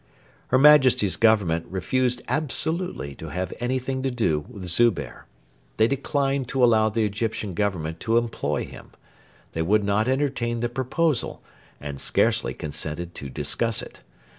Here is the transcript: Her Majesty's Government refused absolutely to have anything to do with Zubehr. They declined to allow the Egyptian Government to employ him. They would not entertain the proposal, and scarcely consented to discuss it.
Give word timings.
Her 0.47 0.57
Majesty's 0.57 1.15
Government 1.15 1.67
refused 1.69 2.23
absolutely 2.27 3.13
to 3.13 3.29
have 3.29 3.53
anything 3.59 4.01
to 4.01 4.09
do 4.09 4.39
with 4.49 4.65
Zubehr. 4.65 5.27
They 5.77 5.87
declined 5.87 6.47
to 6.47 6.63
allow 6.63 6.89
the 6.89 7.05
Egyptian 7.05 7.53
Government 7.53 7.99
to 7.99 8.17
employ 8.17 8.65
him. 8.65 8.93
They 9.51 9.61
would 9.61 9.83
not 9.83 10.07
entertain 10.07 10.59
the 10.61 10.69
proposal, 10.69 11.43
and 11.79 12.01
scarcely 12.01 12.55
consented 12.55 13.13
to 13.13 13.29
discuss 13.29 13.83
it. 13.83 14.01